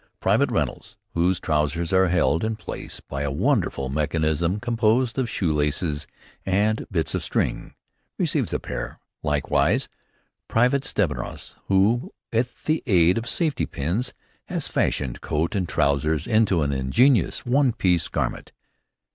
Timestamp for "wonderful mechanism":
3.29-4.59